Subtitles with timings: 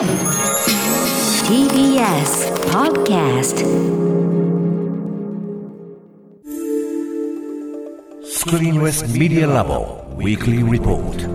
[0.00, 0.08] TBS
[2.72, 3.60] Podcast
[8.24, 11.26] スクリーンレスメディアラボウィークリーリポート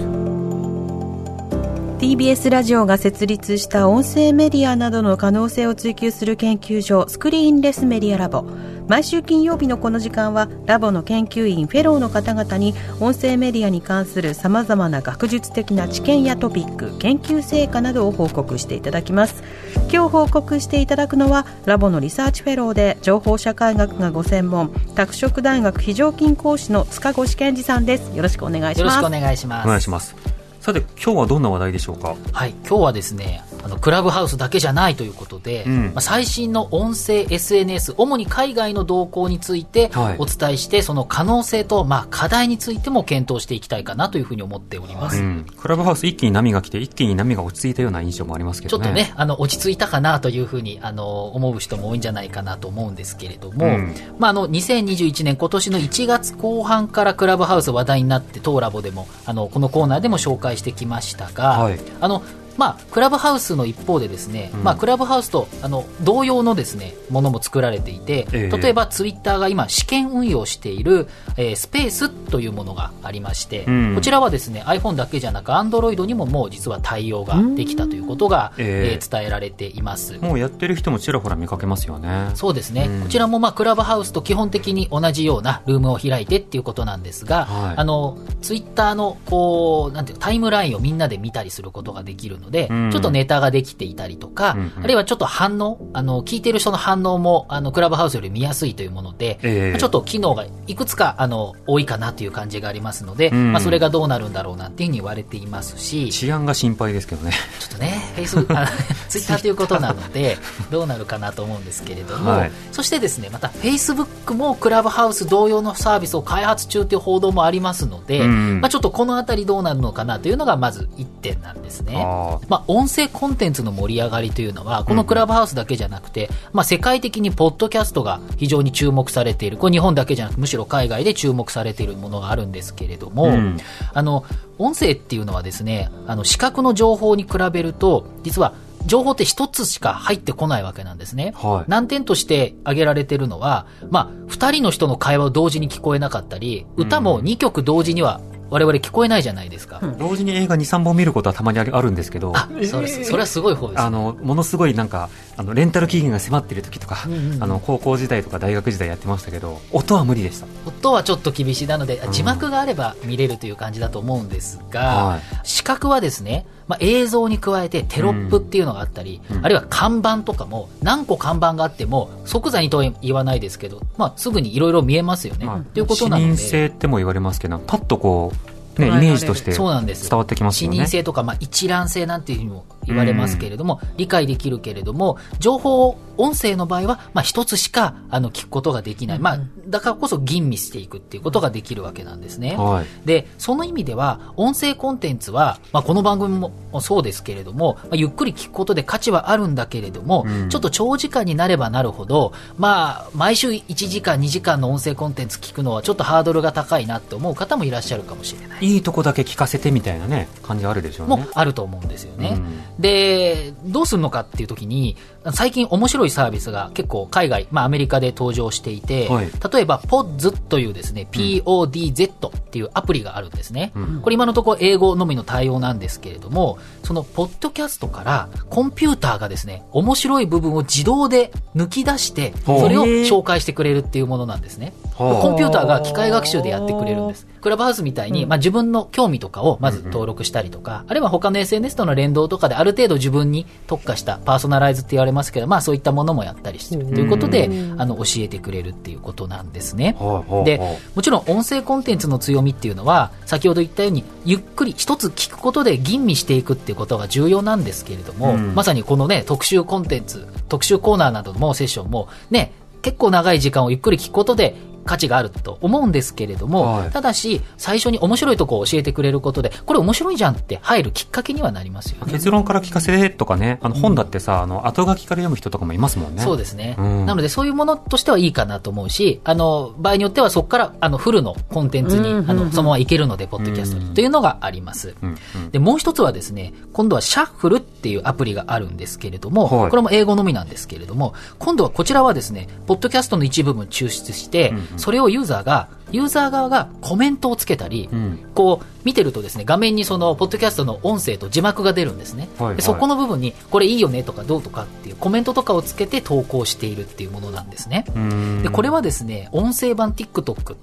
[2.00, 8.48] TBS ラジオが設立した音声メディアなどの可能性を追求する研究所スクリーンレスメディアラボ
[8.88, 19.44] 毎週金曜日のこの時間はラボの研究員フェローの方々に音声メディアに関するさまざまな学術的な知見やトピック研究成果などを報告していただきます
[19.92, 29.66] 今日報告していただくのはラボのリサーチフェローで情報社会学がご専門拓殖大学非常勤講師の塚越健二さんですよろしくお願いしますよろしくお願いします。
[29.66, 30.16] お願いします。
[30.62, 32.16] さて、今日はどんな話題でしょうか？
[32.32, 45.20] はい、今日はですね、あのクラブハウスだけじゃないということで、うんまあ、最新の音声 SNS、主に海外の動向についてはいお伝えして、その可能性と、まあ、課題についても検討していきたいかなというふうに思っております。
[45.20, 45.46] うん。
[45.58, 48.84] クラブハウス一気に波が来て、一気に波が落ち着いたような印象もありますけどね。
[48.84, 62.22] ちょっとね、あの、落ち着いたかなというふうに、あの、思う人も多いんじゃないかなと思うんですけれども、うんまあ、あの、2021年、今年の1月後半からクラブハウス話題になって、当ラボでも、あの、このコーナーでも紹介してきましたが、はいあの、
[62.58, 64.64] まあ、クラブハウスの一方でですね、うん。
[64.64, 68.58] まあ、クラブハウスとあの同様のですねものも作られていて、ええ。
[68.58, 73.96] 例えばツイッターが今試験運用している、えースペースというものがありまして、うん。
[73.96, 78.94] こちらはですね iPhone だけじゃなく Android にももう実は対応ができたということが、ええ。
[78.94, 80.18] えー伝えられています。
[80.20, 82.32] もうやってる人もちらほら見かけますよね。
[82.34, 83.02] そうですね、うん。
[83.04, 87.76] こちらもまあクラブハウスと基本的に同じようなルームを開いてっていうことなんですが、はい。
[87.78, 92.92] あのツイッターのこうなんていうかタイムラインをみんなで見たりすることができるので、うん。
[92.92, 94.84] ちょっとネタができていたりとか、うんうん。
[94.84, 99.72] あるいはちょっと反応、あの聞いている人の反応もあのクラブハウスより見やすいというもので、ええ。
[99.72, 103.54] まあちょっと機能がいくつかあの多いかなという感じがありますので、うん。
[103.54, 107.32] まあ、それがどうなるんだろうなっていうふうに言われていますし、治安が心配ですけどね。
[107.60, 108.68] ちょっとね、フェイス、あ
[109.10, 110.38] ツイッターということなので、
[110.72, 112.52] どうなるかなと思うんですけれども、はい。
[112.72, 122.06] そしてですね、またフェイスブックもクラブハウス同様のサービスを開発中という報道もありますので、うんまあちょっとこのあたりどうなるのかなというのがまず1点なんですね。
[122.42, 129.58] あまあ、音声コンテンツの盛り上がりというのは、このクラブハウスだけじゃなくて、まあ、世界的にポッドキャストが非常に注目されている。
[129.58, 133.58] これ日本だけじゃなく、むしろ海外で注目されているものがあるんですけれども、うん
[133.94, 134.26] あの、
[134.58, 138.54] 音声っていうのはですね、あの、視覚の情報に比べると、実は、
[138.86, 141.34] 情報って一つしか入ってこないわけなんですね。
[141.36, 149.82] はい難点として挙げられてるのは、まあ、二人の人の会話を同時に聞こえなかったり、歌も2曲同時には我々聞こえないじゃないですか。
[150.00, 153.04] 同時に映画2、3本見ることはたまにあるんですけど、あ、そうです。
[153.06, 153.82] それはすごい方です。
[153.82, 160.48] あの、ものすごいなんか、あの、レンタル期限が迫ってる時とか、うんうんうんあの、高校時代とか大学時代やってましたけど、音は無理でした。
[160.66, 175.46] 音はちょっと厳しいなので、ん字幕があれば見れるという感じだと思うんですが、はい視覚はですね、まあ、映像に加えてテロップっていうのがあったり、うんあるいは看板とかも何個看板があっても即座にとは言わないですけど、まあ、すぐにいろいろ見えますよね。
[175.46, 176.38] まあということなので。
[176.38, 180.80] 視認性っても言われますけど、パッとこう、ね、イメージとして伝わってきます視よね。
[180.80, 189.20] 認性とか、まあ、一覧性なんていうふうにも言われますけれども、理解できるけれども、情報を、音声の場合は、まあ、一つしか、あの、聞くことができない。
[189.20, 192.56] まあ、だからこそ吟味していくっていうことができるわけなんですね。
[192.56, 192.86] はい。
[193.06, 208.65] で、その意味では、音声コンテンツは、まあ、この番組もそうですけれども、まあ、ゆっくり聞くことで価値はあるんだけれども、うんちょっと長時間になればなるほど、まあ、毎週1時間、2時間の音声コンテンツ聞くのはちょっとハードルが高いなって思う方もいらっしゃるかもしれない。
[208.66, 211.18] いいとこだけ聞かせてみたいなね、感じあるでしょうね。
[211.18, 212.36] もあると思うんですよね。
[212.38, 214.98] うんで、どうするのかっていう時に、
[215.34, 223.72] 最近面白いサービスが結構海外、まあアメリカで登場していて、はい例えば Pods というですね、PODZ っていうアプリがあるんですね。
[223.76, 234.74] うんこれ今のところ英語のみの対応なんですけれども、そのポッドキャストからコンピューターがですね、面白い部分を自動で抜き出して、それを紹介してくれるっていうものなんですね。
[234.98, 237.28] コンピューターが機械学習でやってくれるんです。
[237.42, 249.98] クラブハウスみたいに、まあ、自分の興味とかをまず登録したりとか、あるいは他の SNS との連動とかである程度自分に特化したパーソナライズって言われますけど、まあそういったものもやったりしてるということで、あの、教えてくれるっていうことなんですね。
[250.46, 258.56] で、もちろん音声コンテンツの強みっていうのは、先ほど言ったように、ゆっくり一つ聞くことで吟味していくっていうことが重要なんですけれども、うん。
[258.56, 266.90] まさにこのね、特集コンテンツ、特集コーナーなどもセッションも、ね、結構長い時間をゆっくり聞くことで、価値があると思うんですけれども、はい。
[266.92, 272.14] ただし、最初に面白いとこを教えてくれることで、これ面白いじゃんって入るきっかけにはなりますよね。
[272.14, 276.22] 結論から聞かせてとかね、あの本だってさ、あの後書きから読む人とかもいますもんね。
[276.22, 277.06] そうですね、うん。
[277.06, 284.96] なので、そういうものとしてはいいかなと思うし、あの、場合によってはそこから、あの、フルのコンテンツに、うんあの、そのままいけるので、ポッドキャストに、というのがあります。
[285.02, 285.52] うんうん。
[285.52, 289.70] で、もう一つはですね、今度はシャッフルっていうアプリがあるんですけれども、はい。
[289.70, 302.30] これも英語のみなんですけれども、今度はこちらはですね、ポッドキャストの一部分抽出して、うんうんそれをユーザーが、ユーザー側がコメントをつけたり、うんこう、見てるとですね、画面にその、ポッドキャストの音声と字幕が出るんですね。
[302.38, 307.86] はいはいでそこの部分に、これいいよねとかどうとかっていうコメントとかをつけて投稿しているっていうものなんですね。
[307.96, 310.58] うんで、これはですね、音声版 TikTok っ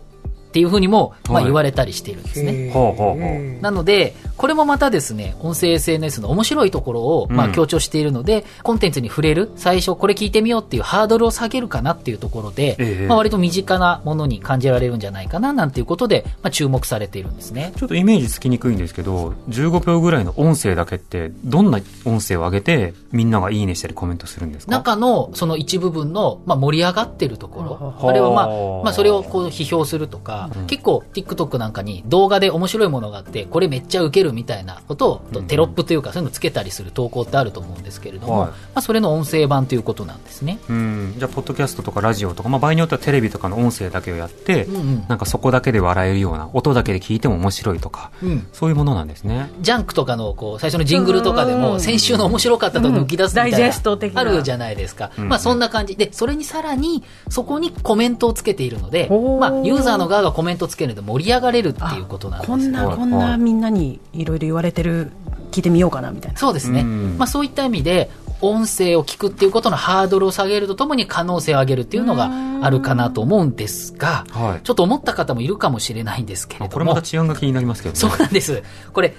[0.52, 2.70] ていうふうにも、まあはい言われたりしているんですね。
[2.72, 3.62] ほうほうほう。
[3.62, 13.06] なので、これもまたですね、音声 SNS の面白いところを、まあうん強調しているので、コンテンツに触れる、最初これ聞いてみようっていうハードルを下げるかなっていうところで、ええ。
[13.06, 17.72] まあ割と身近なものに感じられるんじゃないかななんていうことで、まあ注目されているんですね。
[17.76, 24.72] ちょっとイメージつきにくいんですけど、15秒ぐらいの音声だけって、どんな音声を上げて、みんながいいねしたりコメントするんですか？
[24.72, 28.08] 中のその一部分の、まあ、盛り上がってるところ、はあ。
[28.08, 28.48] あれはまあ、
[28.84, 35.46] まあ、それをこう批評するとか、結構 TikTok なんかに動画で面白いものがあって、これめっちゃウケるみたいなことを、うん。
[35.46, 38.50] テロップというかそういうのつけたりする投稿ってあると思うんですけれども、はい。
[38.50, 40.58] まあ、それの音声版ということなんですね。
[40.68, 41.14] うん。
[41.16, 48.46] じゃあ、ポッドキャストとかラジオとか、まあ場合によってはテレビとかの音声だけをやって、うんうんなんかそこだけで笑えるような、音だけで聞いても面白いとか、うん。
[48.52, 49.50] そういうものなんですね。
[49.60, 51.80] ジャンクとかのこう最初のジングルとかでうもん。
[51.80, 53.62] 先週の面白かったと抜き出すみたいな、うん。
[53.62, 54.20] ダイジェスト的な。
[54.20, 55.28] あるじゃないですか、うん。
[55.28, 55.96] まあそんな感じ。
[55.96, 65.12] でそれにさらにそこにコメントをつけているのでまあユーザーの側がコメントつけるので盛り上がれるっていうことなんですこんなはいこんなみんなにいろいろ言われてる
[65.50, 66.38] 聞いてみようかなみたいな。
[66.38, 67.18] そうですね、うん。
[67.18, 68.10] まあ、そういった意味で
[68.40, 72.28] 音声を聞くっていうことのハードルを下げるとともに可能性を上げるっていうのが
[72.64, 74.60] あるかなと思うんですが、はい。
[74.64, 76.72] ちょっと思った方もいるかもしれないんですけれあども。
[76.72, 78.00] これまた治安が気になりますけどね。
[78.00, 78.62] そうなんです。
[78.92, 79.14] これ、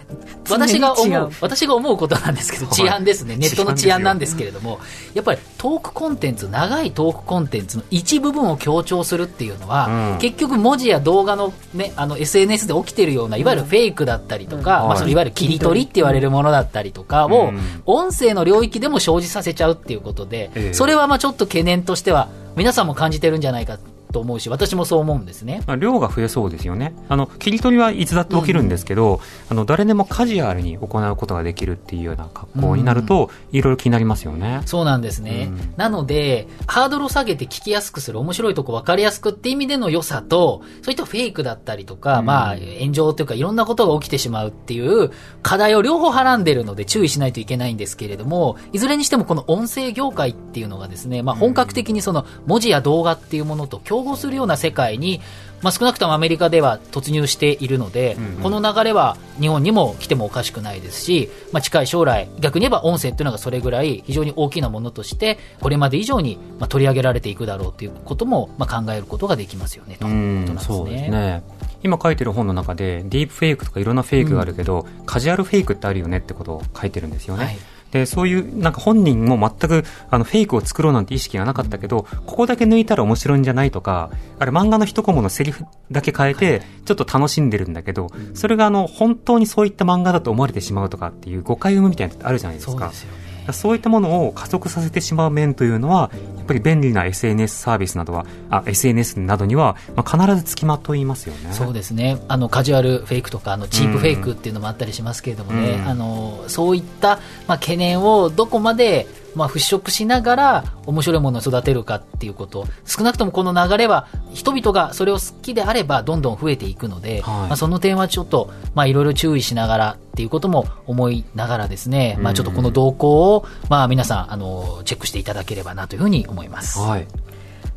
[0.49, 1.23] 私が思違う。
[1.25, 2.75] う、私が思うことなんですけど、はい。
[2.75, 3.35] 治安ですね。
[3.37, 4.79] ネットの治治安なんですけれども、
[5.13, 10.17] やっぱりトークコンテンツ、長いトークコンテンツの一部分を強調するっていうのは、うん。
[10.19, 14.87] 結局文字や動画のね、あの SNS で起きてるような、いわゆるフェイクだったりとか、うん。
[14.89, 17.59] まあそのいわゆる切り取りって言われるものだったりとかを、うん。
[17.85, 20.73] 音声の領域でも生じさせちゃうっていうことで、ええ。
[20.73, 23.79] それはまあちょっと懸念としては、皆さんも感じてるんじゃないか。
[24.13, 25.61] と思うし、私もそう思うんですね。
[25.67, 26.93] まあ、量が増えそうですよね。
[27.09, 29.19] あの、切り取りはいつだって起きるんですけど、
[29.49, 34.61] あの、誰でもカジュアルに行うことができるっていうような格好になると、いろいろ気になりますよね。
[34.65, 35.49] そうなんですね。
[35.51, 45.11] うんなので、ハードルを下げて聞きやすくする、面白いとこ分かりやすくって意味での良さと、そういったフェイクだったりとか、うんまあ、炎上というかいろんなことが起きてしまうっていう
[45.41, 55.21] 課題を両方はらんでるので注意しないといけないんですけれども、いずれにしてもこの音声業界っていうのがですね、まあ本格的にその文字や動画っていうものと競合するような世界に、
[55.61, 71.43] まあ少なくともアメリカでは突入しているので、うんうんこの流れは日本にも来てもおかしくないですし、まあ、近い将来、逆に言えば音声っていうのがそれぐらい非常に大きなものとして、これまで以上にまあ取り上げられていくだろうということもまあ考えることができますよね、とういうことなんん、そうですすね。
[71.81, 77.45] 今書いてる本の中で、ディープフェイクとかいろんなフェイクがあるけど、カジュアルフェイクってあるよねってことを書いてるんですよね。
[77.45, 77.57] はい
[77.93, 84.09] で、そういう、なんか本人も全く、あの、フェイクを作ろうなんて意識がなかったけど、ここだけ抜いたら面白いんじゃないとか、
[84.39, 92.71] あれ漫画の一コマのセリフだけ変えて、ちょっと楽しんでるんだけど、それがあの、本当にそういった漫画だと思われてしまうとかっていう誤解を生むみたいなのってあるじゃないですか。
[92.71, 93.32] そうですよね。
[93.51, 101.53] そういったものを加速させてしまう面というのは、やっぱり便利な SNS サービスなどは、あ、SNS などには、まあ、必ずつきまといますよね。
[101.53, 102.19] そうですね。
[102.27, 112.67] あの、カジュアルフェイクとか、あの、チープフェイクっていうのもあったりしますけれどもね、うんあの、そういった、まあ、懸念をどこまで、まあ、払拭しながら、面白いものを育てるかっていうこと。
[112.85, 126.79] 少なくともこの流れは、人々がそれを好きであれば、どんどん増えていくので、はいまあ、その点はちょっと、まあ、いろいろ注意しながらっていうことも思いながらですね、まあ、ちょっとこの動向を、まあ、皆さん、あの、チェックしていただければなというふうに思います。
[126.79, 127.07] はい。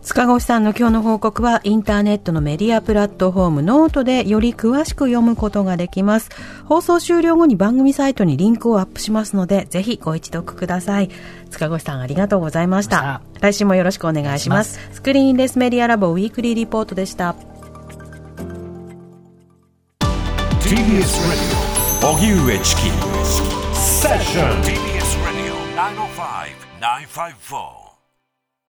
[0.07, 6.31] 塚越さんの今日の報告はインターネットのメディアプラットフォームノートでより詳しく読むことができます。
[6.65, 11.11] 放送終了後に番組サイトにリンクをアップしますので、ぜひご一読ください。
[11.51, 13.21] 塚越さんありがとうございましたま。
[13.41, 14.79] 来週もよろしくお願いします。
[14.93, 17.35] スクリーンレスメディアラボウィークリーリポートでした。
[20.61, 21.03] TBS
[22.01, 22.83] Radio 荻上チキ
[23.75, 25.53] セッション TBS Radio
[26.81, 27.86] 905-954